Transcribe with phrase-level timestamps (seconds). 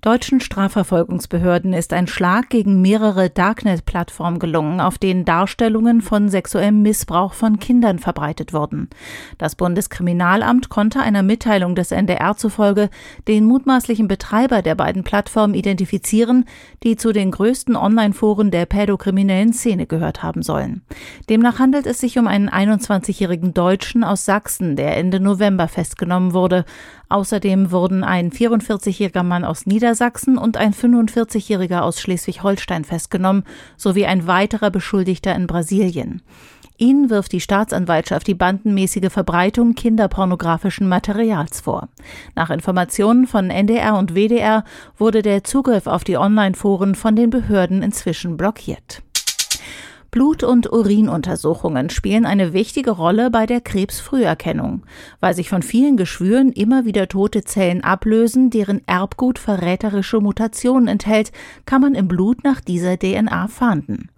[0.00, 7.32] Deutschen Strafverfolgungsbehörden ist ein Schlag gegen mehrere Darknet-Plattformen gelungen, auf denen Darstellungen von sexuellem Missbrauch
[7.32, 8.90] von Kindern verbreitet wurden.
[9.38, 12.90] Das Bundeskriminalamt konnte einer Mitteilung des NDR zufolge
[13.28, 16.44] den mutmaßlichen Betreiber der beiden Plattformen identifizieren,
[16.82, 20.82] die zu den größten Online-Foren der pädokriminellen Szene gehört haben sollen.
[21.28, 26.64] Demnach handelt es sich um einen 21-jährigen Deutschen aus Sachsen, der Ende November festgenommen wurde.
[27.14, 33.44] Außerdem wurden ein 44-jähriger Mann aus Niedersachsen und ein 45-jähriger aus Schleswig-Holstein festgenommen,
[33.76, 36.22] sowie ein weiterer Beschuldigter in Brasilien.
[36.76, 41.88] Ihnen wirft die Staatsanwaltschaft die bandenmäßige Verbreitung kinderpornografischen Materials vor.
[42.34, 44.64] Nach Informationen von NDR und WDR
[44.98, 49.03] wurde der Zugriff auf die Online-Foren von den Behörden inzwischen blockiert.
[50.14, 54.84] Blut- und Urinuntersuchungen spielen eine wichtige Rolle bei der Krebsfrüherkennung,
[55.18, 61.32] weil sich von vielen Geschwüren immer wieder tote Zellen ablösen, deren Erbgut verräterische Mutationen enthält,
[61.66, 64.08] kann man im Blut nach dieser DNA fahnden.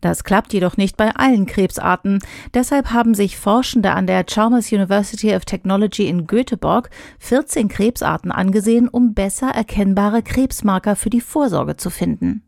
[0.00, 2.18] Das klappt jedoch nicht bei allen Krebsarten.
[2.52, 8.88] Deshalb haben sich Forschende an der Chalmers University of Technology in Göteborg 14 Krebsarten angesehen,
[8.88, 12.42] um besser erkennbare Krebsmarker für die Vorsorge zu finden.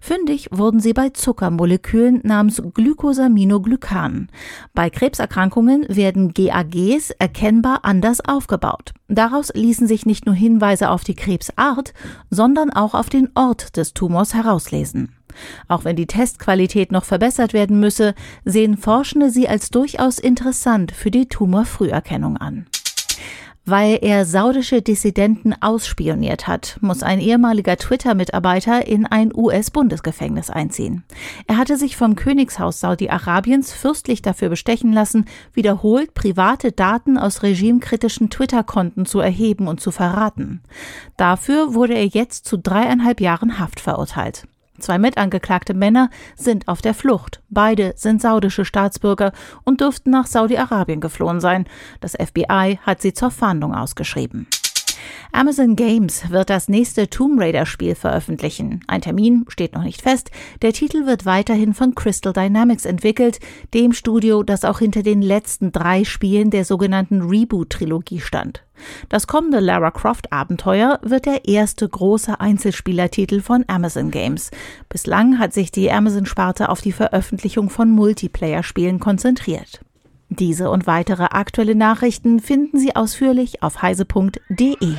[0.00, 4.28] Fündig wurden sie bei Zuckermolekülen namens Glycosaminoglykan.
[4.74, 8.92] Bei Krebserkrankungen werden GAGs erkennbar anders aufgebaut.
[9.08, 11.92] Daraus ließen sich nicht nur Hinweise auf die Krebsart,
[12.30, 15.14] sondern auch auf den Ort des Tumors herauslesen.
[15.68, 21.10] Auch wenn die Testqualität noch verbessert werden müsse, sehen Forschende sie als durchaus interessant für
[21.10, 22.66] die Tumorfrüherkennung an.
[23.64, 31.04] Weil er saudische Dissidenten ausspioniert hat, muss ein ehemaliger Twitter-Mitarbeiter in ein US-Bundesgefängnis einziehen.
[31.46, 38.30] Er hatte sich vom Königshaus Saudi-Arabiens fürstlich dafür bestechen lassen, wiederholt private Daten aus regimekritischen
[38.30, 40.62] Twitter-Konten zu erheben und zu verraten.
[41.16, 44.48] Dafür wurde er jetzt zu dreieinhalb Jahren Haft verurteilt.
[44.82, 47.40] Zwei mitangeklagte Männer sind auf der Flucht.
[47.48, 49.32] Beide sind saudische Staatsbürger
[49.64, 51.66] und dürften nach Saudi-Arabien geflohen sein.
[52.00, 54.48] Das FBI hat sie zur Fahndung ausgeschrieben.
[55.32, 58.84] Amazon Games wird das nächste Tomb Raider Spiel veröffentlichen.
[58.86, 60.30] Ein Termin steht noch nicht fest.
[60.60, 63.38] Der Titel wird weiterhin von Crystal Dynamics entwickelt,
[63.74, 68.62] dem Studio, das auch hinter den letzten drei Spielen der sogenannten Reboot-Trilogie stand.
[69.08, 74.50] Das kommende Lara Croft Abenteuer wird der erste große Einzelspielertitel von Amazon Games.
[74.88, 79.80] Bislang hat sich die Amazon-Sparte auf die Veröffentlichung von Multiplayer-Spielen konzentriert.
[80.38, 84.94] Diese und weitere aktuelle Nachrichten finden Sie ausführlich auf heise.de.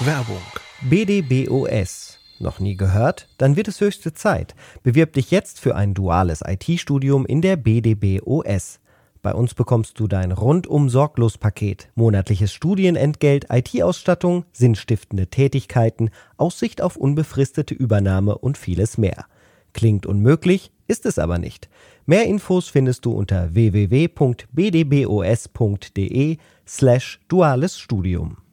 [0.00, 0.42] Werbung.
[0.82, 2.18] BDBOS.
[2.40, 3.28] Noch nie gehört?
[3.38, 4.54] Dann wird es höchste Zeit.
[4.82, 8.80] Bewirb dich jetzt für ein duales IT-Studium in der BDBOS.
[9.22, 16.96] Bei uns bekommst du dein rundum sorglos Paket, monatliches Studienentgelt, IT-Ausstattung, sinnstiftende Tätigkeiten, Aussicht auf
[16.96, 19.24] unbefristete Übernahme und vieles mehr.
[19.72, 21.70] Klingt unmöglich, ist es aber nicht.
[22.06, 24.46] Mehr Infos findest du unter www.bdbos.de
[26.66, 28.43] slash duales Studium.